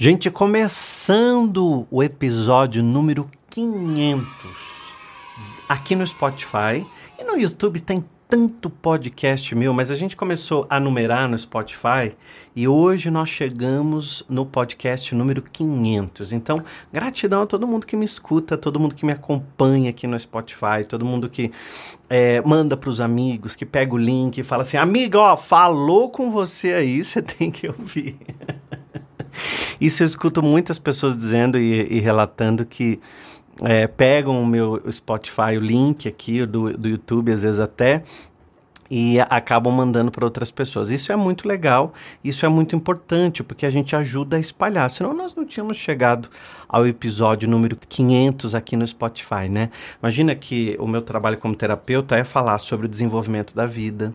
Gente, 0.00 0.30
começando 0.30 1.84
o 1.90 2.04
episódio 2.04 2.84
número 2.84 3.28
500 3.50 4.94
aqui 5.68 5.96
no 5.96 6.06
Spotify 6.06 6.86
e 7.18 7.24
no 7.24 7.36
YouTube 7.36 7.80
tem 7.80 8.04
tanto 8.28 8.70
podcast 8.70 9.52
meu, 9.56 9.74
mas 9.74 9.90
a 9.90 9.96
gente 9.96 10.16
começou 10.16 10.64
a 10.70 10.78
numerar 10.78 11.28
no 11.28 11.36
Spotify 11.36 12.14
e 12.54 12.68
hoje 12.68 13.10
nós 13.10 13.28
chegamos 13.28 14.22
no 14.28 14.46
podcast 14.46 15.12
número 15.16 15.42
500. 15.42 16.32
Então, 16.32 16.62
gratidão 16.92 17.42
a 17.42 17.46
todo 17.46 17.66
mundo 17.66 17.84
que 17.84 17.96
me 17.96 18.04
escuta, 18.04 18.56
todo 18.56 18.78
mundo 18.78 18.94
que 18.94 19.04
me 19.04 19.10
acompanha 19.10 19.90
aqui 19.90 20.06
no 20.06 20.16
Spotify, 20.16 20.86
todo 20.88 21.04
mundo 21.04 21.28
que 21.28 21.50
é, 22.08 22.40
manda 22.42 22.76
para 22.76 22.88
os 22.88 23.00
amigos, 23.00 23.56
que 23.56 23.66
pega 23.66 23.92
o 23.92 23.98
link 23.98 24.38
e 24.38 24.44
fala 24.44 24.62
assim: 24.62 24.76
amigo, 24.76 25.18
ó, 25.18 25.36
falou 25.36 26.08
com 26.08 26.30
você 26.30 26.72
aí, 26.72 27.02
você 27.02 27.20
tem 27.20 27.50
que 27.50 27.66
ouvir. 27.66 28.16
Isso 29.80 30.02
eu 30.02 30.06
escuto 30.06 30.42
muitas 30.42 30.78
pessoas 30.78 31.16
dizendo 31.16 31.58
e, 31.58 31.96
e 31.96 32.00
relatando 32.00 32.64
que 32.64 33.00
é, 33.62 33.86
pegam 33.86 34.40
o 34.40 34.46
meu 34.46 34.82
Spotify, 34.90 35.56
o 35.56 35.60
link 35.60 36.08
aqui 36.08 36.44
do, 36.46 36.76
do 36.76 36.88
YouTube, 36.88 37.32
às 37.32 37.42
vezes 37.42 37.60
até, 37.60 38.02
e 38.90 39.20
acabam 39.20 39.72
mandando 39.72 40.10
para 40.10 40.24
outras 40.24 40.50
pessoas. 40.50 40.90
Isso 40.90 41.12
é 41.12 41.16
muito 41.16 41.46
legal, 41.46 41.92
isso 42.24 42.46
é 42.46 42.48
muito 42.48 42.74
importante, 42.74 43.42
porque 43.42 43.66
a 43.66 43.70
gente 43.70 43.94
ajuda 43.94 44.36
a 44.36 44.40
espalhar. 44.40 44.88
Senão 44.88 45.12
nós 45.14 45.34
não 45.34 45.44
tínhamos 45.44 45.76
chegado 45.76 46.30
ao 46.68 46.86
episódio 46.86 47.48
número 47.48 47.76
500 47.76 48.54
aqui 48.54 48.76
no 48.76 48.86
Spotify, 48.86 49.48
né? 49.50 49.70
Imagina 50.02 50.34
que 50.34 50.76
o 50.80 50.86
meu 50.86 51.02
trabalho 51.02 51.36
como 51.36 51.54
terapeuta 51.54 52.16
é 52.16 52.24
falar 52.24 52.58
sobre 52.58 52.86
o 52.86 52.88
desenvolvimento 52.88 53.54
da 53.54 53.66
vida, 53.66 54.14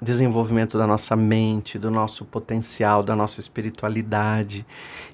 desenvolvimento 0.00 0.78
da 0.78 0.86
nossa 0.86 1.16
mente, 1.16 1.78
do 1.78 1.90
nosso 1.90 2.24
potencial, 2.24 3.02
da 3.02 3.16
nossa 3.16 3.40
espiritualidade 3.40 4.64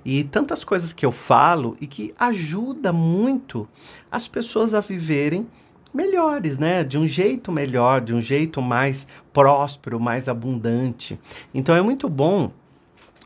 e 0.04 0.24
tantas 0.24 0.62
coisas 0.62 0.92
que 0.92 1.06
eu 1.06 1.12
falo 1.12 1.76
e 1.80 1.86
que 1.86 2.14
ajuda 2.18 2.92
muito 2.92 3.66
as 4.10 4.28
pessoas 4.28 4.74
a 4.74 4.80
viverem 4.80 5.46
melhores, 5.92 6.58
né? 6.58 6.82
De 6.82 6.98
um 6.98 7.06
jeito 7.06 7.50
melhor, 7.50 8.00
de 8.00 8.12
um 8.12 8.20
jeito 8.20 8.60
mais 8.60 9.06
próspero, 9.32 9.98
mais 9.98 10.28
abundante. 10.28 11.18
Então 11.54 11.74
é 11.74 11.80
muito 11.80 12.08
bom 12.08 12.50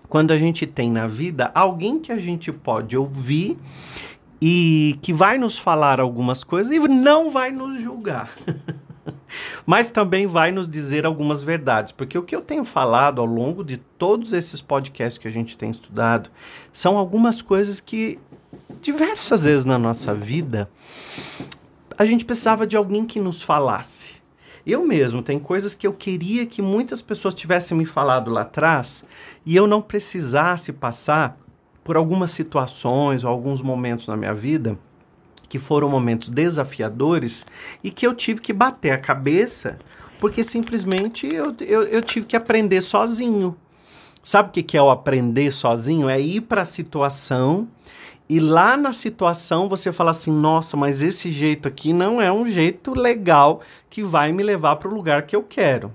quando 0.08 0.30
a 0.30 0.38
gente 0.38 0.66
tem 0.66 0.90
na 0.90 1.06
vida 1.06 1.50
alguém 1.54 1.98
que 1.98 2.12
a 2.12 2.18
gente 2.18 2.52
pode 2.52 2.96
ouvir 2.96 3.58
e 4.40 4.96
que 5.02 5.12
vai 5.12 5.38
nos 5.38 5.58
falar 5.58 5.98
algumas 5.98 6.44
coisas 6.44 6.72
e 6.72 6.78
não 6.78 7.30
vai 7.30 7.50
nos 7.50 7.80
julgar. 7.80 8.30
Mas 9.66 9.90
também 9.90 10.26
vai 10.26 10.50
nos 10.50 10.68
dizer 10.68 11.04
algumas 11.04 11.42
verdades, 11.42 11.92
porque 11.92 12.16
o 12.16 12.22
que 12.22 12.34
eu 12.34 12.40
tenho 12.40 12.64
falado 12.64 13.20
ao 13.20 13.26
longo 13.26 13.64
de 13.64 13.76
todos 13.76 14.32
esses 14.32 14.60
podcasts 14.60 15.18
que 15.18 15.28
a 15.28 15.30
gente 15.30 15.56
tem 15.56 15.70
estudado 15.70 16.30
são 16.72 16.96
algumas 16.96 17.42
coisas 17.42 17.80
que 17.80 18.18
diversas 18.80 19.44
vezes 19.44 19.64
na 19.64 19.78
nossa 19.78 20.14
vida 20.14 20.70
a 21.96 22.04
gente 22.04 22.24
precisava 22.24 22.66
de 22.66 22.76
alguém 22.76 23.04
que 23.04 23.18
nos 23.18 23.42
falasse. 23.42 24.18
Eu 24.64 24.86
mesmo, 24.86 25.22
tem 25.22 25.38
coisas 25.38 25.74
que 25.74 25.86
eu 25.86 25.92
queria 25.92 26.46
que 26.46 26.60
muitas 26.60 27.02
pessoas 27.02 27.34
tivessem 27.34 27.76
me 27.76 27.86
falado 27.86 28.30
lá 28.30 28.42
atrás 28.42 29.04
e 29.44 29.56
eu 29.56 29.66
não 29.66 29.80
precisasse 29.80 30.72
passar 30.72 31.38
por 31.82 31.96
algumas 31.96 32.30
situações 32.30 33.24
ou 33.24 33.30
alguns 33.30 33.62
momentos 33.62 34.06
na 34.06 34.16
minha 34.16 34.34
vida 34.34 34.78
que 35.48 35.58
foram 35.58 35.88
momentos 35.88 36.28
desafiadores 36.28 37.46
e 37.82 37.90
que 37.90 38.06
eu 38.06 38.14
tive 38.14 38.40
que 38.40 38.52
bater 38.52 38.90
a 38.90 38.98
cabeça 38.98 39.78
porque 40.18 40.42
simplesmente 40.42 41.26
eu, 41.26 41.54
eu, 41.60 41.82
eu 41.84 42.02
tive 42.02 42.26
que 42.26 42.36
aprender 42.36 42.80
sozinho. 42.80 43.56
Sabe 44.22 44.48
o 44.48 44.52
que, 44.52 44.62
que 44.62 44.76
é 44.76 44.82
o 44.82 44.90
aprender 44.90 45.50
sozinho? 45.50 46.08
É 46.08 46.20
ir 46.20 46.42
para 46.42 46.62
a 46.62 46.66
situação 46.66 47.68
e 48.28 48.40
lá 48.40 48.76
na 48.76 48.92
situação 48.92 49.68
você 49.68 49.92
fala 49.92 50.10
assim: 50.10 50.32
nossa, 50.32 50.76
mas 50.76 51.02
esse 51.02 51.30
jeito 51.30 51.66
aqui 51.66 51.92
não 51.92 52.20
é 52.20 52.30
um 52.30 52.48
jeito 52.48 52.92
legal 52.92 53.60
que 53.88 54.02
vai 54.02 54.32
me 54.32 54.42
levar 54.42 54.76
para 54.76 54.88
o 54.88 54.94
lugar 54.94 55.22
que 55.22 55.34
eu 55.34 55.42
quero. 55.42 55.94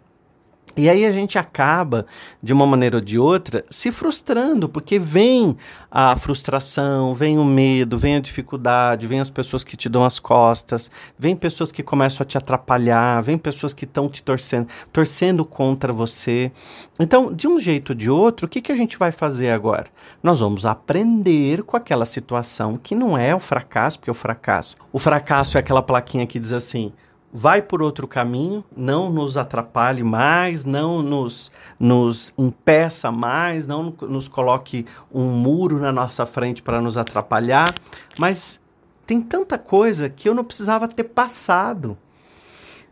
E 0.75 0.89
aí 0.89 1.05
a 1.05 1.11
gente 1.11 1.37
acaba, 1.37 2.03
de 2.41 2.51
uma 2.51 2.65
maneira 2.65 2.97
ou 2.97 3.01
de 3.01 3.19
outra, 3.19 3.63
se 3.69 3.91
frustrando, 3.91 4.67
porque 4.67 4.97
vem 4.97 5.55
a 5.91 6.15
frustração, 6.15 7.13
vem 7.13 7.37
o 7.37 7.45
medo, 7.45 7.95
vem 7.95 8.15
a 8.15 8.19
dificuldade, 8.19 9.05
vem 9.05 9.19
as 9.19 9.29
pessoas 9.29 9.63
que 9.63 9.77
te 9.77 9.87
dão 9.87 10.03
as 10.03 10.19
costas, 10.19 10.89
vem 11.17 11.35
pessoas 11.35 11.71
que 11.71 11.83
começam 11.83 12.23
a 12.23 12.27
te 12.27 12.39
atrapalhar, 12.39 13.21
vem 13.21 13.37
pessoas 13.37 13.71
que 13.71 13.85
estão 13.85 14.09
te 14.09 14.23
torcendo, 14.23 14.67
torcendo 14.91 15.45
contra 15.45 15.93
você. 15.93 16.51
Então, 16.99 17.31
de 17.31 17.47
um 17.47 17.59
jeito 17.59 17.91
ou 17.91 17.95
de 17.95 18.09
outro, 18.09 18.47
o 18.47 18.49
que, 18.49 18.59
que 18.59 18.71
a 18.71 18.75
gente 18.75 18.97
vai 18.97 19.11
fazer 19.11 19.51
agora? 19.51 19.85
Nós 20.23 20.39
vamos 20.39 20.65
aprender 20.65 21.61
com 21.61 21.77
aquela 21.77 22.05
situação 22.05 22.79
que 22.81 22.95
não 22.95 23.15
é 23.15 23.35
o 23.35 23.39
fracasso, 23.39 23.99
porque 23.99 24.09
é 24.09 24.11
o 24.11 24.15
fracasso. 24.15 24.75
O 24.91 24.97
fracasso 24.97 25.55
é 25.55 25.59
aquela 25.59 25.83
plaquinha 25.83 26.25
que 26.25 26.39
diz 26.39 26.51
assim: 26.51 26.91
vai 27.33 27.63
por 27.63 27.81
outro 27.81 28.07
caminho, 28.07 28.63
não 28.77 29.09
nos 29.09 29.37
atrapalhe 29.37 30.03
mais, 30.03 30.63
não 30.63 31.01
nos, 31.01 31.51
nos 31.79 32.31
impeça 32.37 33.11
mais, 33.11 33.65
não 33.65 33.93
nos 34.01 34.27
coloque 34.27 34.85
um 35.11 35.23
muro 35.29 35.79
na 35.79 35.91
nossa 35.91 36.27
frente 36.27 36.61
para 36.61 36.79
nos 36.79 36.95
atrapalhar. 36.95 37.73
Mas 38.19 38.61
tem 39.07 39.19
tanta 39.19 39.57
coisa 39.57 40.07
que 40.09 40.29
eu 40.29 40.35
não 40.35 40.43
precisava 40.43 40.87
ter 40.87 41.05
passado. 41.05 41.97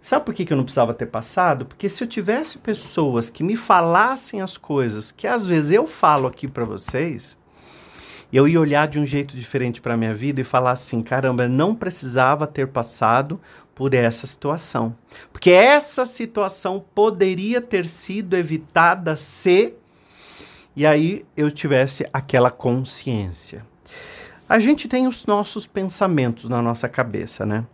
Sabe 0.02 0.26
por 0.26 0.34
que, 0.34 0.44
que 0.44 0.52
eu 0.52 0.58
não 0.58 0.64
precisava 0.64 0.96
ter 0.96 1.06
passado? 1.06 1.64
Porque 1.64 1.88
se 1.88 2.04
eu 2.04 2.08
tivesse 2.08 2.58
pessoas 2.58 3.30
que 3.30 3.44
me 3.44 3.56
falassem 3.56 4.42
as 4.42 4.58
coisas 4.58 5.12
que 5.12 5.28
às 5.28 5.46
vezes 5.46 5.72
eu 5.72 5.86
falo 5.86 6.28
aqui 6.28 6.48
para 6.48 6.66
vocês, 6.66 7.38
eu 8.34 8.48
ia 8.48 8.60
olhar 8.60 8.88
de 8.88 8.98
um 8.98 9.06
jeito 9.06 9.36
diferente 9.36 9.82
para 9.82 9.98
minha 9.98 10.16
vida 10.16 10.40
e 10.40 10.44
falar 10.46 10.72
assim: 10.72 11.02
caramba, 11.02 11.48
não 11.48 11.76
precisava 11.76 12.48
ter 12.48 12.68
passado 12.68 13.40
por 13.74 13.94
essa 13.94 14.28
situação. 14.28 14.96
Porque 15.32 15.52
essa 15.52 16.06
situação 16.06 16.84
poderia 16.94 17.62
ter 17.62 17.86
sido 17.86 18.36
evitada 18.36 19.16
se 19.16 19.76
e 20.76 20.86
aí 20.86 21.26
eu 21.36 21.52
tivesse 21.52 22.08
aquela 22.14 22.50
consciência. 22.50 23.66
A 24.48 24.60
gente 24.60 24.88
tem 24.88 25.06
os 25.08 25.26
nossos 25.26 25.68
pensamentos 25.68 26.48
na 26.48 26.62
nossa 26.62 26.88
cabeça, 26.88 27.46
né? 27.46 27.66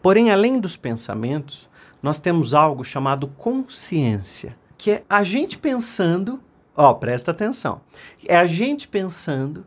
Porém, 0.00 0.30
além 0.30 0.60
dos 0.60 0.76
pensamentos, 0.76 1.68
nós 2.02 2.18
temos 2.18 2.54
algo 2.54 2.84
chamado 2.84 3.26
consciência, 3.26 4.56
que 4.78 4.92
é 4.92 5.04
a 5.08 5.24
gente 5.24 5.58
pensando, 5.58 6.40
ó, 6.76 6.92
presta 6.94 7.30
atenção. 7.30 7.80
É 8.24 8.36
a 8.36 8.46
gente 8.46 8.86
pensando 8.86 9.66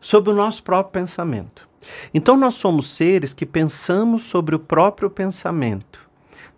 sobre 0.00 0.32
o 0.32 0.36
nosso 0.36 0.62
próprio 0.62 1.02
pensamento. 1.02 1.67
Então 2.12 2.36
nós 2.36 2.54
somos 2.54 2.90
seres 2.90 3.32
que 3.32 3.46
pensamos 3.46 4.22
sobre 4.22 4.54
o 4.54 4.58
próprio 4.58 5.10
pensamento. 5.10 6.08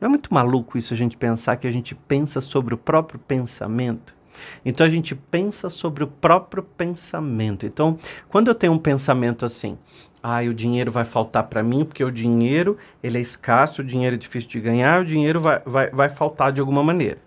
Não 0.00 0.06
é 0.06 0.08
muito 0.08 0.32
maluco 0.32 0.78
isso 0.78 0.94
a 0.94 0.96
gente 0.96 1.16
pensar 1.16 1.56
que 1.56 1.66
a 1.66 1.70
gente 1.70 1.94
pensa 1.94 2.40
sobre 2.40 2.74
o 2.74 2.78
próprio 2.78 3.20
pensamento? 3.20 4.16
Então 4.64 4.86
a 4.86 4.90
gente 4.90 5.14
pensa 5.14 5.68
sobre 5.68 6.04
o 6.04 6.06
próprio 6.06 6.62
pensamento. 6.62 7.66
Então, 7.66 7.98
quando 8.28 8.48
eu 8.48 8.54
tenho 8.54 8.72
um 8.72 8.78
pensamento 8.78 9.44
assim, 9.44 9.76
ah, 10.22 10.40
o 10.42 10.54
dinheiro 10.54 10.90
vai 10.90 11.04
faltar 11.04 11.44
para 11.44 11.62
mim, 11.62 11.84
porque 11.84 12.04
o 12.04 12.10
dinheiro 12.10 12.76
ele 13.02 13.18
é 13.18 13.20
escasso, 13.20 13.82
o 13.82 13.84
dinheiro 13.84 14.16
é 14.16 14.18
difícil 14.18 14.50
de 14.50 14.60
ganhar, 14.60 15.00
o 15.00 15.04
dinheiro 15.04 15.40
vai, 15.40 15.60
vai, 15.64 15.90
vai 15.90 16.08
faltar 16.08 16.52
de 16.52 16.60
alguma 16.60 16.82
maneira. 16.82 17.18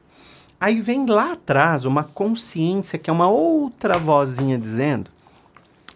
Aí 0.59 0.79
vem 0.79 1.05
lá 1.05 1.33
atrás 1.33 1.85
uma 1.85 2.03
consciência 2.03 2.97
que 2.97 3.09
é 3.09 3.13
uma 3.13 3.27
outra 3.27 3.99
vozinha 3.99 4.57
dizendo 4.57 5.11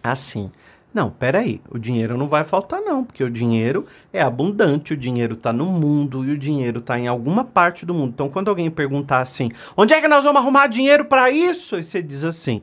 assim: 0.02 0.50
não, 0.92 1.10
peraí, 1.10 1.60
o 1.70 1.78
dinheiro 1.78 2.16
não 2.16 2.26
vai 2.26 2.44
faltar, 2.44 2.80
não, 2.80 3.04
porque 3.04 3.22
o 3.22 3.30
dinheiro 3.30 3.86
é 4.12 4.22
abundante, 4.22 4.94
o 4.94 4.96
dinheiro 4.96 5.34
está 5.34 5.52
no 5.52 5.66
mundo 5.66 6.24
e 6.24 6.32
o 6.32 6.38
dinheiro 6.38 6.78
está 6.78 6.98
em 6.98 7.06
alguma 7.06 7.44
parte 7.44 7.84
do 7.84 7.92
mundo. 7.92 8.12
Então, 8.14 8.28
quando 8.28 8.48
alguém 8.48 8.70
perguntar 8.70 9.20
assim, 9.20 9.50
onde 9.76 9.92
é 9.92 10.00
que 10.00 10.08
nós 10.08 10.24
vamos 10.24 10.40
arrumar 10.40 10.66
dinheiro 10.66 11.04
para 11.04 11.30
isso? 11.30 11.78
E 11.78 11.84
você 11.84 12.02
diz 12.02 12.24
assim, 12.24 12.62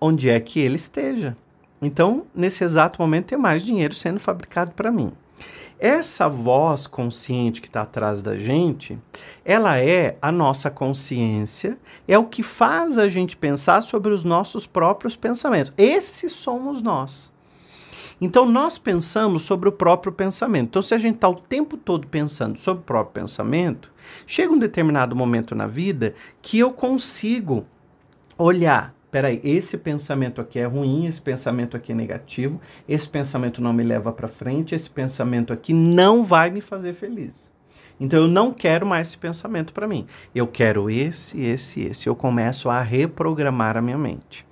onde 0.00 0.28
é 0.28 0.38
que 0.38 0.60
ele 0.60 0.76
esteja. 0.76 1.36
Então, 1.80 2.26
nesse 2.34 2.62
exato 2.62 3.00
momento, 3.00 3.26
tem 3.26 3.38
mais 3.38 3.64
dinheiro 3.64 3.94
sendo 3.94 4.20
fabricado 4.20 4.72
para 4.72 4.90
mim. 4.90 5.12
Essa 5.78 6.28
voz 6.28 6.86
consciente 6.86 7.62
que 7.62 7.68
está 7.68 7.80
atrás 7.80 8.20
da 8.20 8.36
gente, 8.36 8.98
ela 9.42 9.78
é 9.78 10.18
a 10.20 10.30
nossa 10.30 10.70
consciência, 10.70 11.78
é 12.06 12.18
o 12.18 12.26
que 12.26 12.42
faz 12.42 12.98
a 12.98 13.08
gente 13.08 13.34
pensar 13.34 13.82
sobre 13.82 14.12
os 14.12 14.22
nossos 14.22 14.66
próprios 14.66 15.16
pensamentos. 15.16 15.72
Esses 15.78 16.32
somos 16.32 16.82
nós. 16.82 17.32
Então, 18.20 18.44
nós 18.44 18.78
pensamos 18.78 19.42
sobre 19.42 19.68
o 19.68 19.72
próprio 19.72 20.12
pensamento. 20.12 20.68
Então, 20.68 20.82
se 20.82 20.94
a 20.94 20.98
gente 20.98 21.14
está 21.16 21.28
o 21.28 21.34
tempo 21.34 21.76
todo 21.76 22.06
pensando 22.06 22.58
sobre 22.58 22.82
o 22.82 22.84
próprio 22.84 23.22
pensamento, 23.22 23.92
chega 24.26 24.52
um 24.52 24.58
determinado 24.58 25.16
momento 25.16 25.54
na 25.54 25.66
vida 25.66 26.14
que 26.42 26.58
eu 26.58 26.72
consigo 26.72 27.66
olhar 28.36 28.94
peraí, 29.10 29.40
esse 29.42 29.76
pensamento 29.76 30.40
aqui 30.40 30.58
é 30.58 30.66
ruim, 30.66 31.06
esse 31.06 31.20
pensamento 31.20 31.76
aqui 31.76 31.92
é 31.92 31.94
negativo, 31.94 32.60
esse 32.88 33.08
pensamento 33.08 33.60
não 33.60 33.72
me 33.72 33.82
leva 33.82 34.12
para 34.12 34.28
frente, 34.28 34.74
esse 34.74 34.88
pensamento 34.88 35.52
aqui 35.52 35.72
não 35.72 36.22
vai 36.22 36.50
me 36.50 36.60
fazer 36.60 36.92
feliz. 36.92 37.52
Então 38.00 38.22
eu 38.22 38.28
não 38.28 38.50
quero 38.50 38.86
mais 38.86 39.08
esse 39.08 39.18
pensamento 39.18 39.74
para 39.74 39.86
mim. 39.86 40.06
Eu 40.34 40.46
quero 40.46 40.88
esse, 40.88 41.38
esse, 41.38 41.82
esse. 41.82 42.08
Eu 42.08 42.16
começo 42.16 42.70
a 42.70 42.80
reprogramar 42.80 43.76
a 43.76 43.82
minha 43.82 43.98
mente. 43.98 44.46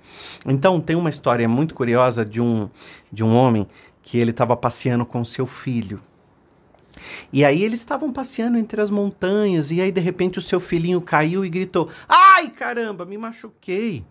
Então 0.45 0.79
tem 0.79 0.95
uma 0.95 1.09
história 1.09 1.47
muito 1.49 1.73
curiosa 1.73 2.23
de 2.23 2.39
um 2.39 2.69
de 3.11 3.23
um 3.23 3.35
homem 3.35 3.67
que 4.03 4.19
ele 4.19 4.31
estava 4.31 4.55
passeando 4.55 5.05
com 5.05 5.25
seu 5.25 5.47
filho. 5.47 5.99
E 7.33 7.43
aí 7.43 7.63
eles 7.63 7.79
estavam 7.79 8.11
passeando 8.11 8.57
entre 8.57 8.81
as 8.81 8.89
montanhas 8.89 9.71
e 9.71 9.81
aí 9.81 9.91
de 9.91 10.01
repente 10.01 10.37
o 10.37 10.41
seu 10.41 10.59
filhinho 10.59 11.01
caiu 11.01 11.43
e 11.43 11.49
gritou: 11.49 11.89
"Ai, 12.07 12.49
caramba, 12.49 13.03
me 13.03 13.17
machuquei". 13.17 14.05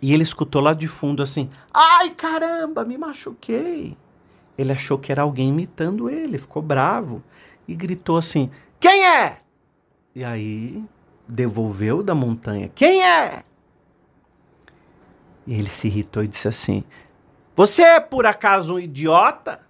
E 0.00 0.14
ele 0.14 0.22
escutou 0.22 0.62
lá 0.62 0.72
de 0.72 0.88
fundo 0.88 1.22
assim: 1.22 1.50
"Ai, 1.74 2.10
caramba, 2.10 2.84
me 2.84 2.96
machuquei". 2.96 3.96
Ele 4.56 4.72
achou 4.72 4.98
que 4.98 5.10
era 5.10 5.22
alguém 5.22 5.48
imitando 5.48 6.08
ele, 6.08 6.38
ficou 6.38 6.62
bravo 6.62 7.22
e 7.66 7.74
gritou 7.74 8.16
assim: 8.16 8.50
Quem 8.78 9.06
é? 9.06 9.38
E 10.14 10.24
aí 10.24 10.84
devolveu 11.28 12.02
da 12.02 12.14
montanha: 12.14 12.70
Quem 12.74 13.02
é? 13.02 13.42
E 15.46 15.54
ele 15.54 15.68
se 15.68 15.88
irritou 15.88 16.22
e 16.22 16.28
disse 16.28 16.48
assim: 16.48 16.84
Você 17.56 17.82
é 17.82 18.00
por 18.00 18.26
acaso 18.26 18.74
um 18.74 18.78
idiota? 18.78 19.60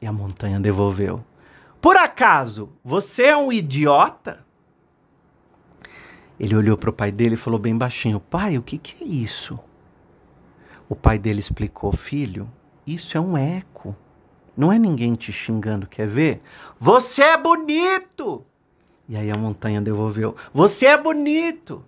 E 0.00 0.06
a 0.06 0.12
montanha 0.12 0.58
devolveu: 0.58 1.24
Por 1.80 1.96
acaso 1.96 2.70
você 2.84 3.24
é 3.26 3.36
um 3.36 3.52
idiota? 3.52 4.44
Ele 6.38 6.56
olhou 6.56 6.76
para 6.76 6.90
o 6.90 6.92
pai 6.92 7.12
dele 7.12 7.34
e 7.34 7.38
falou 7.38 7.58
bem 7.58 7.76
baixinho: 7.76 8.18
Pai, 8.18 8.58
o 8.58 8.62
que, 8.62 8.78
que 8.78 9.04
é 9.04 9.06
isso? 9.06 9.58
O 10.88 10.96
pai 10.96 11.18
dele 11.18 11.38
explicou: 11.38 11.92
Filho, 11.92 12.50
isso 12.86 13.16
é 13.16 13.20
um 13.20 13.36
eco. 13.38 13.96
Não 14.56 14.72
é 14.72 14.78
ninguém 14.78 15.14
te 15.14 15.32
xingando, 15.32 15.86
quer 15.86 16.06
ver? 16.06 16.42
Você 16.78 17.22
é 17.22 17.36
bonito! 17.36 18.44
E 19.08 19.16
aí 19.16 19.30
a 19.30 19.36
montanha 19.36 19.80
devolveu: 19.80 20.34
Você 20.52 20.86
é 20.86 20.96
bonito! 20.96 21.84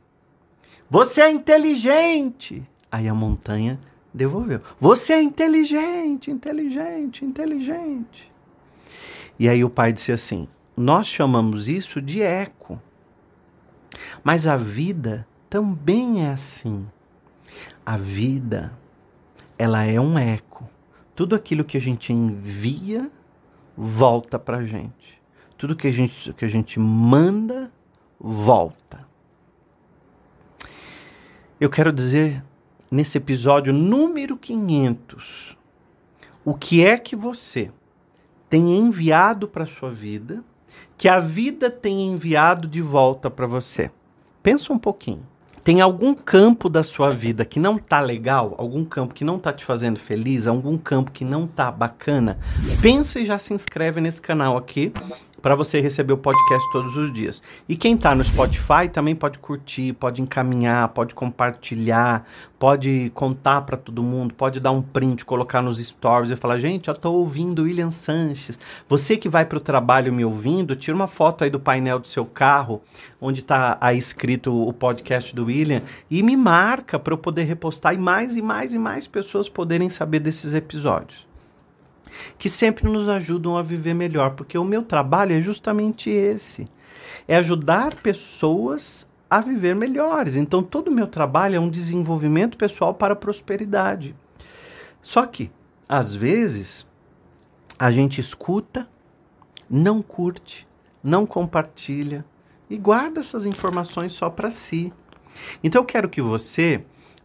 Você 0.89 1.23
é 1.23 1.31
inteligente! 1.31 2.63
Aí 2.91 3.09
a 3.09 3.15
montanha 3.15 3.81
devolveu: 4.13 4.61
Você 4.79 5.15
é 5.15 5.23
inteligente, 5.23 6.31
inteligente, 6.31 7.25
inteligente. 7.25 8.33
E 9.39 9.49
aí 9.49 9.65
o 9.65 9.71
pai 9.71 9.93
disse 9.93 10.13
assim: 10.13 10.49
Nós 10.77 11.07
chamamos 11.07 11.69
isso 11.69 12.01
de 12.01 12.23
eco. 12.23 12.81
Mas 14.23 14.47
a 14.47 14.57
vida 14.57 15.27
também 15.51 16.25
é 16.25 16.31
assim. 16.31 16.87
A 17.85 17.97
vida, 17.97 18.73
ela 19.59 19.85
é 19.85 20.01
um 20.01 20.19
eco 20.19 20.54
tudo 21.15 21.35
aquilo 21.35 21.65
que 21.65 21.77
a 21.77 21.81
gente 21.81 22.13
envia 22.13 23.11
volta 23.77 24.39
para 24.39 24.59
a 24.59 24.63
gente. 24.63 25.23
Tudo 25.57 25.77
que 25.77 25.87
a 25.87 25.91
gente, 25.91 26.33
que 26.33 26.45
a 26.45 26.49
gente 26.49 26.81
manda 26.81 27.71
volta. 28.19 29.07
Eu 31.61 31.71
quero 31.71 31.93
dizer 31.93 32.45
nesse 32.91 33.19
episódio 33.19 33.73
número 33.73 34.37
500 34.37 35.57
o 36.45 36.55
que 36.55 36.85
é 36.85 36.99
que 36.99 37.17
você 37.17 37.71
tem 38.49 38.77
enviado 38.77 39.49
para 39.49 39.65
sua 39.65 39.89
vida, 39.89 40.45
que 40.99 41.09
a 41.09 41.19
vida 41.19 41.71
tem 41.71 42.09
enviado 42.09 42.69
de 42.69 42.83
volta 42.83 43.31
para 43.31 43.47
você. 43.47 43.91
Pensa 44.43 44.73
um 44.73 44.79
pouquinho. 44.79 45.27
Tem 45.65 45.81
algum 45.81 46.15
campo 46.15 46.69
da 46.69 46.83
sua 46.83 47.09
vida 47.11 47.43
que 47.43 47.59
não 47.59 47.79
tá 47.79 47.99
legal? 47.99 48.55
Algum 48.59 48.85
campo 48.85 49.15
que 49.15 49.25
não 49.25 49.39
tá 49.39 49.51
te 49.51 49.65
fazendo 49.65 49.99
feliz? 49.99 50.47
Algum 50.47 50.77
campo 50.77 51.11
que 51.11 51.25
não 51.25 51.47
tá 51.47 51.73
bacana? 51.73 52.39
Pensa 52.83 53.19
e 53.19 53.25
já 53.25 53.39
se 53.39 53.55
inscreve 53.55 53.99
nesse 53.99 54.21
canal 54.21 54.59
aqui 54.59 54.93
para 55.45 55.55
você 55.55 55.79
receber 55.79 56.15
o 56.15 56.17
podcast 56.17 56.67
todos 56.73 56.97
os 56.97 57.13
dias. 57.13 57.43
E 57.69 57.77
quem 57.77 57.97
está 57.97 58.15
no 58.15 58.25
Spotify 58.25 58.89
também 58.91 59.15
pode 59.15 59.39
curtir, 59.39 59.93
pode 59.93 60.23
encaminhar, 60.23 60.89
pode 60.89 61.15
compartilhar, 61.15 62.27
pode 62.59 63.13
contar 63.15 63.61
para 63.61 63.77
todo 63.77 64.03
mundo, 64.03 64.33
pode 64.33 64.59
dar 64.59 64.71
um 64.71 64.81
print, 64.81 65.23
colocar 65.23 65.61
nos 65.61 65.77
stories 65.87 66.31
e 66.31 66.37
falar: 66.37 66.57
gente, 66.57 66.89
eu 66.89 66.93
estou 66.93 67.17
ouvindo 67.17 67.65
William 67.65 67.91
Sanches. 67.91 68.59
Você 68.89 69.19
que 69.19 69.29
vai 69.29 69.45
para 69.45 69.59
o 69.59 69.61
trabalho 69.61 70.15
me 70.15 70.25
ouvindo, 70.25 70.75
tira 70.75 70.97
uma 70.97 71.07
foto 71.07 71.45
aí 71.45 71.51
do 71.51 71.61
painel 71.61 71.99
do 71.99 72.09
seu 72.09 72.25
carro, 72.25 72.81
onde 73.21 73.41
está 73.41 73.77
aí 73.83 73.99
escrito 73.99 74.67
o 74.67 74.73
podcast 74.73 75.37
do 75.37 75.45
William, 75.45 75.83
e 76.11 76.23
me 76.23 76.39
marca 76.39 76.99
para 76.99 77.13
eu 77.13 77.19
poder 77.19 77.43
repostar 77.43 77.93
e 77.93 77.99
mais 77.99 78.35
e 78.35 78.41
mais 78.41 78.73
e 78.73 78.79
mais 78.79 79.07
pessoas 79.07 79.47
poderem 79.47 79.91
saber 79.91 80.21
desses 80.21 80.55
episódios 80.55 81.34
que 82.39 82.49
sempre 82.49 82.89
nos 82.89 83.09
ajudam 83.09 83.57
a 83.57 83.63
viver 83.63 83.95
melhor, 83.95 84.31
porque 84.31 84.59
o 84.59 84.65
meu 84.65 84.83
trabalho 84.83 85.33
é 85.33 85.41
justamente 85.41 86.11
esse: 86.11 86.67
é 87.27 87.37
ajudar 87.37 87.95
pessoas 87.95 89.09
a 89.29 89.41
viver 89.41 89.75
melhores. 89.75 90.37
Então, 90.37 90.63
todo 90.63 90.89
o 90.89 90.95
meu 90.95 91.07
trabalho 91.07 91.57
é 91.57 91.61
um 91.61 91.71
desenvolvimento 91.71 92.57
pessoal 92.57 92.95
para 92.95 93.15
a 93.15 93.17
prosperidade. 93.17 94.15
Só 95.01 95.27
que, 95.27 95.51
às 95.89 96.15
vezes, 96.15 96.87
a 97.79 97.91
gente 97.91 98.21
escuta, 98.21 98.89
não 99.69 100.01
curte, 100.01 100.67
não 101.03 101.27
compartilha 101.27 102.25
e 102.71 102.79
guarda 102.79 103.21
essas 103.21 103.45
informações 103.45 104.13
só 104.13 104.31
para 104.31 104.51
si. 104.51 104.93
Então, 105.63 105.83
eu 105.83 105.87
quero 105.87 106.09
que 106.09 106.23
você 106.23 106.85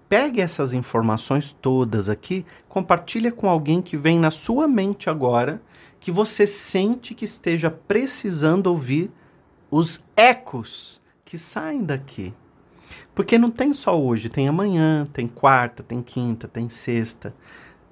pegue 0.09 0.41
essas 0.41 0.73
informações 0.73 1.55
todas 1.61 2.09
aqui, 2.09 2.43
compartilha 2.67 3.31
com 3.31 3.47
alguém 3.47 3.79
que 3.79 3.95
vem 3.95 4.17
na 4.17 4.31
sua 4.31 4.67
mente 4.67 5.07
agora, 5.07 5.61
que 5.99 6.11
você 6.11 6.47
sente 6.47 7.13
que 7.13 7.25
esteja 7.25 7.69
precisando 7.69 8.67
ouvir 8.67 9.11
os 9.69 10.03
ecos 10.17 10.99
que 11.23 11.37
saem 11.37 11.83
daqui. 11.83 12.33
Porque 13.13 13.37
não 13.37 13.51
tem 13.51 13.71
só 13.71 13.99
hoje, 14.01 14.29
tem 14.29 14.47
amanhã, 14.47 15.05
tem 15.13 15.27
quarta, 15.27 15.83
tem 15.83 16.01
quinta, 16.01 16.47
tem 16.47 16.67
sexta. 16.67 17.35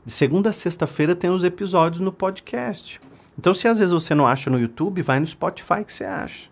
De 0.04 0.12
segunda 0.12 0.50
a 0.50 0.54
sexta-feira 0.54 1.16
tem 1.16 1.30
os 1.30 1.44
episódios 1.44 2.00
no 2.00 2.12
podcast. 2.12 3.00
Então, 3.38 3.54
se 3.54 3.68
às 3.68 3.78
vezes 3.78 3.94
você 3.94 4.16
não 4.16 4.25
acha 4.25 4.50
no 4.50 4.60
YouTube, 4.60 5.04
vai 5.04 5.19
no 5.19 5.28
Spotify 5.28 5.84
que 5.86 5.94
você 5.94 6.06
acha. 6.06 6.50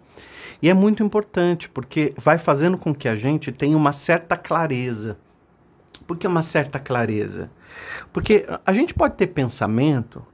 E 0.62 0.70
é 0.70 0.74
muito 0.74 1.02
importante, 1.02 1.68
porque 1.70 2.14
vai 2.16 2.38
fazendo 2.38 2.78
com 2.78 2.94
que 2.94 3.08
a 3.08 3.16
gente 3.16 3.52
tenha 3.52 3.76
uma 3.76 3.92
certa 3.92 4.38
clareza 4.38 5.18
por 6.08 6.18
que 6.18 6.28
uma 6.28 6.42
certa 6.42 6.80
clareza? 6.80 7.50
Porque 8.14 8.46
a 8.66 8.74
gente 8.74 8.94
pode 8.94 9.16
ter 9.16 9.28
pensamento 9.28 10.26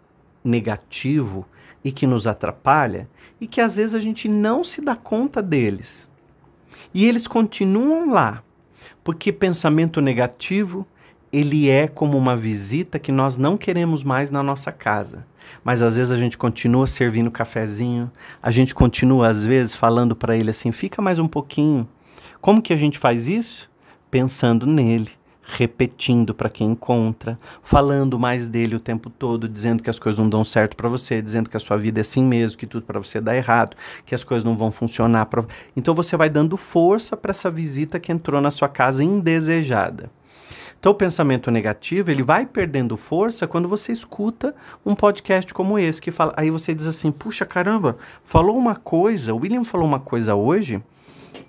negativo 0.44 1.45
e 1.83 1.91
que 1.91 2.06
nos 2.06 2.27
atrapalha 2.27 3.09
e 3.39 3.47
que 3.47 3.62
às 3.62 3.75
vezes 3.77 3.95
a 3.95 4.00
gente 4.00 4.27
não 4.27 4.63
se 4.63 4.81
dá 4.81 4.95
conta 4.95 5.41
deles. 5.41 6.09
E 6.94 7.06
eles 7.06 7.28
continuam 7.28 8.11
lá, 8.11 8.44
porque 9.04 9.31
pensamento 9.31 10.01
negativo 10.01 10.85
ele 11.31 11.69
é 11.69 11.87
como 11.87 12.18
uma 12.18 12.35
visita 12.35 12.99
que 12.99 13.11
nós 13.11 13.37
não 13.37 13.56
queremos 13.56 14.04
mais 14.04 14.30
na 14.30 14.44
nossa 14.44 14.71
casa. 14.71 15.25
Mas 15.63 15.81
às 15.81 15.95
vezes 15.95 16.11
a 16.11 16.18
gente 16.18 16.37
continua 16.37 16.85
servindo 16.85 17.31
cafezinho, 17.31 18.11
a 18.42 18.51
gente 18.51 18.75
continua 18.75 19.30
às 19.30 19.44
vezes 19.44 19.73
falando 19.73 20.16
para 20.16 20.35
ele 20.35 20.49
assim: 20.49 20.71
"Fica 20.71 21.01
mais 21.01 21.19
um 21.19 21.28
pouquinho". 21.28 21.87
Como 22.42 22.61
que 22.61 22.73
a 22.73 22.78
gente 22.78 22.99
faz 22.99 23.30
isso? 23.30 23.71
Pensando 24.09 24.66
nele 24.66 25.20
repetindo 25.58 26.34
para 26.34 26.50
quem 26.50 26.72
encontra, 26.72 27.38
falando 27.62 28.18
mais 28.18 28.48
dele 28.48 28.76
o 28.76 28.80
tempo 28.80 29.10
todo, 29.10 29.50
dizendo 29.50 29.84
que 29.84 29.90
as 29.90 30.00
coisas 30.00 30.18
não 30.18 30.30
dão 30.30 30.44
certo 30.44 30.78
para 30.78 30.88
você, 30.88 31.22
dizendo 31.22 31.50
que 31.50 31.58
a 31.58 31.60
sua 31.60 31.76
vida 31.78 32.00
é 32.00 32.02
assim 32.02 32.24
mesmo, 32.24 32.58
que 32.58 32.66
tudo 32.66 32.86
para 32.86 33.00
você 33.00 33.20
dá 33.20 33.36
errado, 33.36 33.76
que 34.06 34.16
as 34.16 34.24
coisas 34.24 34.44
não 34.44 34.56
vão 34.56 34.72
funcionar. 34.72 35.26
Pra... 35.26 35.44
Então 35.76 35.94
você 35.94 36.16
vai 36.16 36.30
dando 36.30 36.56
força 36.56 37.18
para 37.18 37.31
essa 37.31 37.52
visita 37.52 38.00
que 38.00 38.12
entrou 38.12 38.40
na 38.40 38.50
sua 38.50 38.70
casa 38.70 39.04
indesejada. 39.04 40.10
Então 40.80 40.94
o 40.94 40.96
pensamento 40.96 41.52
negativo, 41.52 42.10
ele 42.10 42.24
vai 42.24 42.46
perdendo 42.46 42.98
força 42.98 43.46
quando 43.46 43.68
você 43.68 43.92
escuta 43.92 44.56
um 44.86 44.96
podcast 44.96 45.54
como 45.54 45.78
esse, 45.78 46.02
que 46.02 46.12
fala, 46.12 46.34
aí 46.36 46.50
você 46.50 46.74
diz 46.74 46.88
assim: 46.88 47.12
"Puxa, 47.12 47.46
caramba, 47.46 47.98
falou 48.24 48.58
uma 48.58 48.76
coisa, 48.76 49.34
o 49.34 49.38
William 49.38 49.64
falou 49.64 49.86
uma 49.86 50.00
coisa 50.00 50.34
hoje 50.34 50.81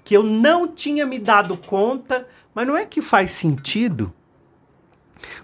que 0.04 0.16
eu 0.16 0.22
não 0.22 0.68
tinha 0.68 1.06
me 1.06 1.18
dado 1.18 1.56
conta, 1.56 2.26
mas 2.54 2.66
não 2.66 2.76
é 2.76 2.84
que 2.84 3.00
faz 3.00 3.30
sentido, 3.30 4.12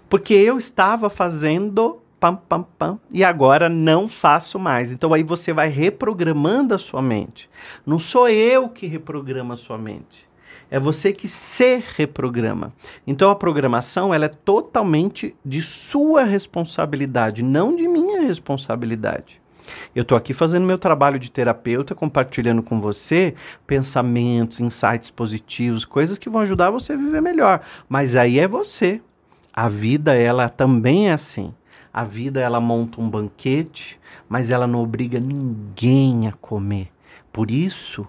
porque 0.09 0.33
eu 0.33 0.57
estava 0.57 1.09
fazendo 1.09 2.01
pam, 2.19 2.35
pam, 2.35 2.63
pam, 2.77 2.99
e 3.13 3.23
agora 3.23 3.69
não 3.69 4.07
faço 4.09 4.59
mais. 4.59 4.91
Então 4.91 5.13
aí 5.13 5.23
você 5.23 5.53
vai 5.53 5.69
reprogramando 5.69 6.73
a 6.73 6.77
sua 6.77 7.01
mente. 7.01 7.49
Não 7.85 7.97
sou 7.97 8.27
eu 8.27 8.67
que 8.69 8.87
reprograma 8.87 9.53
a 9.53 9.57
sua 9.57 9.77
mente. 9.77 10.27
É 10.71 10.79
você 10.79 11.11
que 11.11 11.27
se 11.27 11.83
reprograma. 11.95 12.73
Então 13.07 13.31
a 13.31 13.35
programação 13.35 14.13
ela 14.13 14.25
é 14.25 14.29
totalmente 14.29 15.35
de 15.43 15.61
sua 15.61 16.23
responsabilidade, 16.23 17.41
não 17.41 17.75
de 17.75 17.87
minha 17.87 18.21
responsabilidade. 18.21 19.38
Eu 19.95 20.03
estou 20.03 20.17
aqui 20.17 20.33
fazendo 20.33 20.65
meu 20.65 20.77
trabalho 20.77 21.19
de 21.19 21.31
terapeuta, 21.31 21.95
compartilhando 21.95 22.61
com 22.63 22.79
você 22.79 23.33
pensamentos, 23.65 24.59
insights 24.59 25.09
positivos, 25.09 25.85
coisas 25.85 26.17
que 26.17 26.29
vão 26.29 26.41
ajudar 26.41 26.69
você 26.69 26.93
a 26.93 26.97
viver 26.97 27.21
melhor. 27.21 27.61
Mas 27.87 28.15
aí 28.15 28.39
é 28.39 28.47
você. 28.47 29.01
A 29.53 29.67
vida, 29.67 30.13
ela 30.13 30.47
também 30.47 31.09
é 31.09 31.13
assim. 31.13 31.53
A 31.91 32.03
vida, 32.03 32.39
ela 32.39 32.59
monta 32.59 33.01
um 33.01 33.09
banquete, 33.09 33.99
mas 34.27 34.49
ela 34.49 34.67
não 34.67 34.81
obriga 34.81 35.19
ninguém 35.19 36.27
a 36.27 36.31
comer. 36.31 36.89
Por 37.31 37.51
isso 37.51 38.07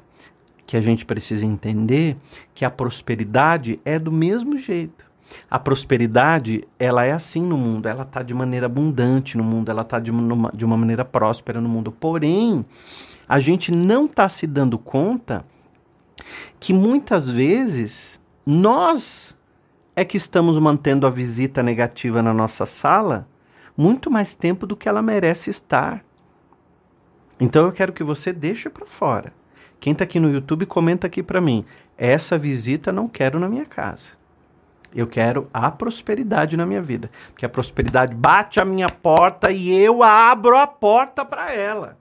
que 0.67 0.77
a 0.77 0.81
gente 0.81 1.05
precisa 1.05 1.45
entender 1.45 2.17
que 2.55 2.65
a 2.65 2.71
prosperidade 2.71 3.81
é 3.85 3.99
do 3.99 4.13
mesmo 4.13 4.57
jeito. 4.57 5.10
A 5.51 5.59
prosperidade, 5.59 6.67
ela 6.79 7.05
é 7.05 7.13
assim 7.13 7.43
no 7.43 7.57
mundo, 7.57 7.87
ela 7.87 8.03
está 8.03 8.23
de 8.23 8.35
maneira 8.35 8.67
abundante 8.67 9.37
no 9.37 9.45
mundo, 9.45 9.71
ela 9.71 9.83
está 9.83 9.99
de, 9.99 10.11
uma, 10.11 10.51
de 10.51 10.65
uma 10.65 10.77
maneira 10.77 11.05
próspera 11.05 11.61
no 11.61 11.69
mundo. 11.69 11.93
Porém, 11.93 12.65
a 13.29 13.39
gente 13.39 13.71
não 13.71 14.07
está 14.07 14.29
se 14.29 14.47
dando 14.47 14.79
conta 14.79 15.45
que 16.59 16.73
muitas 16.73 17.29
vezes 17.29 18.21
nós 18.47 19.39
é 19.95 20.05
que 20.05 20.17
estamos 20.17 20.59
mantendo 20.59 21.07
a 21.07 21.11
visita 21.11 21.63
negativa 21.63 22.23
na 22.23 22.33
nossa 22.33 22.67
sala 22.67 23.29
muito 23.77 24.11
mais 24.11 24.35
tempo 24.35 24.67
do 24.67 24.77
que 24.77 24.89
ela 24.89 25.01
merece 25.01 25.51
estar. 25.51 26.05
Então 27.39 27.65
eu 27.65 27.73
quero 27.73 27.93
que 27.93 28.05
você 28.05 28.33
deixe 28.33 28.69
para 28.69 28.87
fora. 28.87 29.33
Quem 29.79 29.93
está 29.93 30.05
aqui 30.05 30.21
no 30.21 30.31
YouTube, 30.31 30.67
comenta 30.67 31.07
aqui 31.07 31.23
para 31.23 31.41
mim. 31.41 31.65
Essa 31.97 32.37
visita 32.37 32.93
não 32.93 33.09
quero 33.09 33.41
na 33.41 33.49
minha 33.49 33.65
casa. 33.65 34.20
Eu 34.95 35.07
quero 35.07 35.49
a 35.53 35.71
prosperidade 35.71 36.57
na 36.57 36.67
minha 36.67 36.83
vida. 36.83 37.11
Porque 37.33 37.47
a 37.47 37.49
prosperidade 37.49 38.15
bate 38.15 38.61
a 38.61 38.65
minha 38.65 38.89
porta 38.89 39.51
e 39.51 39.71
eu 39.71 40.03
abro 40.03 40.57
a 40.57 40.67
porta 40.67 41.25
para 41.25 41.53
ela. 41.53 41.97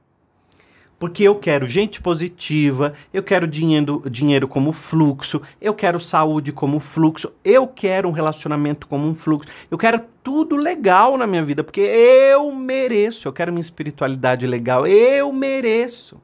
Porque 0.98 1.24
eu 1.24 1.36
quero 1.36 1.66
gente 1.66 2.02
positiva, 2.02 2.94
eu 3.14 3.24
quero 3.24 3.48
dinheiro, 3.48 4.04
dinheiro 4.12 4.50
como 4.50 4.74
fluxo, 4.74 5.42
eu 5.62 5.74
quero 5.74 5.98
saúde 5.98 6.52
como 6.52 6.78
fluxo, 6.78 7.32
eu 7.42 7.66
quero 7.66 8.10
um 8.10 8.12
relacionamento 8.12 8.86
como 8.86 9.08
um 9.08 9.16
fluxo, 9.16 9.50
eu 9.72 9.78
quero 9.78 10.02
tudo 10.22 10.58
legal 10.58 11.18
na 11.18 11.26
minha 11.26 11.42
vida, 11.42 11.64
porque 11.64 11.80
eu 11.80 12.54
mereço, 12.54 13.30
eu 13.30 13.32
quero 13.32 13.50
minha 13.50 13.62
espiritualidade 13.62 14.46
legal, 14.46 14.86
eu 14.86 15.32
mereço. 15.32 16.22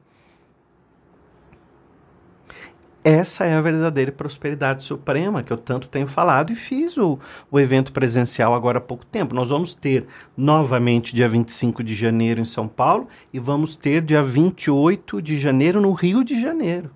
Essa 3.08 3.44
é 3.44 3.54
a 3.54 3.60
verdadeira 3.60 4.10
prosperidade 4.10 4.82
suprema 4.82 5.40
que 5.40 5.52
eu 5.52 5.56
tanto 5.56 5.86
tenho 5.86 6.08
falado 6.08 6.50
e 6.50 6.56
fiz 6.56 6.98
o, 6.98 7.16
o 7.48 7.60
evento 7.60 7.92
presencial 7.92 8.52
agora 8.52 8.78
há 8.78 8.80
pouco 8.80 9.06
tempo. 9.06 9.32
Nós 9.32 9.48
vamos 9.48 9.76
ter 9.76 10.08
novamente 10.36 11.14
dia 11.14 11.28
25 11.28 11.84
de 11.84 11.94
janeiro 11.94 12.40
em 12.40 12.44
São 12.44 12.66
Paulo 12.66 13.06
e 13.32 13.38
vamos 13.38 13.76
ter 13.76 14.02
dia 14.02 14.24
28 14.24 15.22
de 15.22 15.36
janeiro 15.38 15.80
no 15.80 15.92
Rio 15.92 16.24
de 16.24 16.42
Janeiro. 16.42 16.90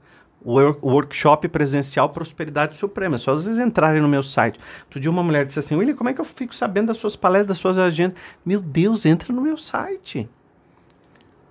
O 0.45 0.59
workshop 0.83 1.47
presencial 1.47 2.09
Prosperidade 2.09 2.75
Suprema. 2.75 3.15
É 3.15 3.19
só 3.19 3.33
vezes 3.33 3.61
entrarem 3.61 4.03
no 4.03 4.09
meu 4.09 4.25
site. 4.25 4.59
Outro 4.87 4.99
dia 4.99 5.13
uma 5.13 5.23
mulher 5.23 5.45
disse 5.45 5.61
assim: 5.61 5.77
William, 5.77 5.95
como 5.95 6.11
é 6.11 6.13
que 6.13 6.21
eu 6.21 6.25
fico 6.25 6.53
sabendo 6.53 6.89
das 6.89 6.97
suas 6.97 7.15
palestras, 7.15 7.47
das 7.47 7.59
suas 7.59 7.79
agendas? 7.79 8.19
Meu 8.45 8.61
Deus, 8.61 9.07
entra 9.07 9.33
no 9.33 9.41
meu 9.41 9.57
site. 9.57 10.29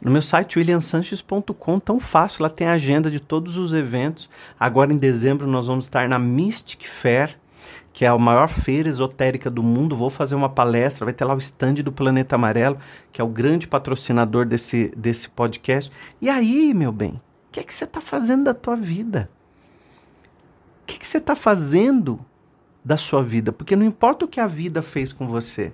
No 0.01 0.11
meu 0.11 0.21
site 0.21 0.57
williamsanches.com, 0.57 1.79
tão 1.79 1.99
fácil, 1.99 2.43
lá 2.43 2.49
tem 2.49 2.67
a 2.67 2.73
agenda 2.73 3.11
de 3.11 3.19
todos 3.19 3.57
os 3.57 3.73
eventos. 3.73 4.29
Agora 4.57 4.93
em 4.93 4.97
dezembro 4.97 5.45
nós 5.45 5.67
vamos 5.67 5.85
estar 5.85 6.07
na 6.07 6.17
Mystic 6.17 6.85
Fair, 6.85 7.37
que 7.91 8.05
é 8.05 8.07
a 8.07 8.17
maior 8.17 8.47
feira 8.47 8.87
esotérica 8.87 9.49
do 9.49 9.61
mundo. 9.61 9.97
Vou 9.97 10.09
fazer 10.09 10.35
uma 10.35 10.47
palestra, 10.47 11.03
vai 11.03 11.13
ter 11.13 11.25
lá 11.25 11.35
o 11.35 11.37
stand 11.37 11.75
do 11.75 11.91
Planeta 11.91 12.35
Amarelo, 12.35 12.77
que 13.11 13.19
é 13.19 13.23
o 13.23 13.27
grande 13.27 13.67
patrocinador 13.67 14.45
desse, 14.45 14.89
desse 14.95 15.27
podcast. 15.27 15.91
E 16.21 16.29
aí, 16.29 16.73
meu 16.73 16.93
bem, 16.93 17.11
o 17.11 17.51
que 17.51 17.59
é 17.59 17.63
que 17.63 17.73
você 17.73 17.83
está 17.83 17.99
fazendo 17.99 18.45
da 18.45 18.53
tua 18.53 18.77
vida? 18.77 19.29
O 20.83 20.85
que, 20.85 20.95
é 20.95 20.97
que 20.97 21.05
você 21.05 21.17
está 21.17 21.35
fazendo 21.35 22.25
da 22.85 22.95
sua 22.95 23.21
vida? 23.21 23.51
Porque 23.51 23.75
não 23.75 23.85
importa 23.85 24.23
o 24.23 24.29
que 24.29 24.39
a 24.39 24.47
vida 24.47 24.81
fez 24.81 25.11
com 25.11 25.27
você, 25.27 25.73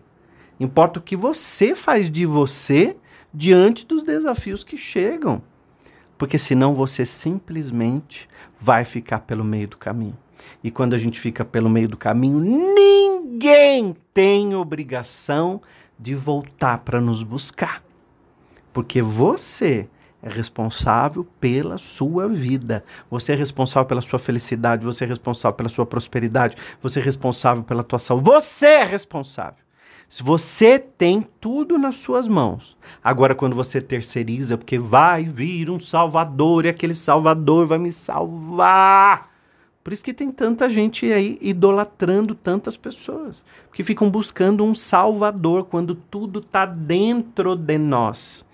importa 0.59 0.99
o 0.99 1.03
que 1.03 1.15
você 1.15 1.75
faz 1.75 2.09
de 2.09 2.25
você 2.25 2.97
diante 3.35 3.85
dos 3.85 4.01
desafios 4.01 4.63
que 4.63 4.77
chegam. 4.77 5.41
Porque 6.17 6.37
senão 6.37 6.73
você 6.73 7.05
simplesmente 7.05 8.29
vai 8.57 8.85
ficar 8.85 9.19
pelo 9.19 9.43
meio 9.43 9.67
do 9.67 9.77
caminho. 9.77 10.17
E 10.63 10.71
quando 10.71 10.93
a 10.93 10.97
gente 10.97 11.19
fica 11.19 11.43
pelo 11.43 11.69
meio 11.69 11.89
do 11.89 11.97
caminho, 11.97 12.39
ninguém 12.39 13.95
tem 14.13 14.55
obrigação 14.55 15.61
de 15.99 16.15
voltar 16.15 16.79
para 16.79 17.01
nos 17.01 17.23
buscar. 17.23 17.83
Porque 18.71 19.01
você 19.01 19.89
é 20.21 20.29
responsável 20.29 21.25
pela 21.39 21.77
sua 21.77 22.27
vida. 22.27 22.83
Você 23.11 23.33
é 23.33 23.35
responsável 23.35 23.87
pela 23.87 24.01
sua 24.01 24.17
felicidade, 24.17 24.85
você 24.85 25.03
é 25.03 25.07
responsável 25.07 25.55
pela 25.55 25.69
sua 25.69 25.85
prosperidade, 25.85 26.55
você 26.81 26.99
é 26.99 27.03
responsável 27.03 27.63
pela 27.63 27.83
tua 27.83 27.99
saúde. 27.99 28.29
Você 28.29 28.65
é 28.65 28.83
responsável. 28.83 29.64
Se 30.07 30.21
você 30.21 30.77
tem 30.77 31.21
tudo 31.41 31.77
nas 31.77 31.97
suas 31.97 32.27
mãos, 32.27 32.77
agora 33.03 33.33
quando 33.33 33.55
você 33.55 33.81
terceiriza, 33.81 34.57
porque 34.57 34.77
vai 34.77 35.23
vir 35.23 35.69
um 35.69 35.79
salvador 35.79 36.65
e 36.65 36.69
aquele 36.69 36.93
salvador 36.93 37.65
vai 37.67 37.77
me 37.77 37.91
salvar. 37.91 39.31
Por 39.83 39.93
isso 39.93 40.03
que 40.03 40.13
tem 40.13 40.31
tanta 40.31 40.67
gente 40.67 41.11
aí 41.11 41.37
idolatrando 41.41 42.33
tantas 42.33 42.75
pessoas, 42.75 43.45
que 43.71 43.83
ficam 43.83 44.09
buscando 44.09 44.63
um 44.63 44.73
salvador 44.73 45.65
quando 45.65 45.93
tudo 45.93 46.39
está 46.39 46.65
dentro 46.65 47.55
de 47.55 47.77
nós. 47.77 48.45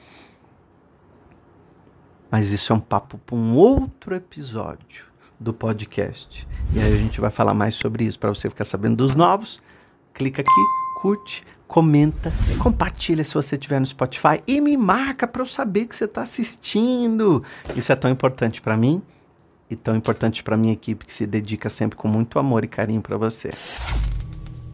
Mas 2.29 2.51
isso 2.51 2.71
é 2.71 2.75
um 2.75 2.79
papo 2.79 3.17
para 3.17 3.35
um 3.35 3.55
outro 3.55 4.15
episódio 4.15 5.05
do 5.39 5.53
podcast. 5.53 6.47
E 6.73 6.79
aí 6.79 6.93
a 6.93 6.97
gente 6.97 7.19
vai 7.19 7.29
falar 7.29 7.53
mais 7.53 7.75
sobre 7.75 8.05
isso 8.05 8.19
para 8.19 8.29
você 8.29 8.49
ficar 8.49 8.63
sabendo 8.63 8.97
dos 8.97 9.15
novos. 9.15 9.61
Clica 10.13 10.41
aqui, 10.41 10.90
curte, 11.01 11.43
comenta, 11.67 12.31
compartilha 12.59 13.23
se 13.23 13.33
você 13.33 13.55
estiver 13.55 13.79
no 13.79 13.85
Spotify 13.87 14.39
e 14.45 14.61
me 14.61 14.77
marca 14.77 15.27
para 15.27 15.41
eu 15.41 15.47
saber 15.47 15.87
que 15.87 15.95
você 15.95 16.05
está 16.05 16.21
assistindo. 16.21 17.43
Isso 17.75 17.91
é 17.91 17.95
tão 17.95 18.11
importante 18.11 18.61
para 18.61 18.77
mim 18.77 19.01
e 19.67 19.75
tão 19.75 19.95
importante 19.95 20.43
para 20.43 20.55
minha 20.55 20.73
equipe 20.73 21.03
que 21.03 21.11
se 21.11 21.25
dedica 21.25 21.69
sempre 21.69 21.97
com 21.97 22.07
muito 22.07 22.37
amor 22.37 22.63
e 22.63 22.67
carinho 22.67 23.01
para 23.01 23.17
você. 23.17 23.51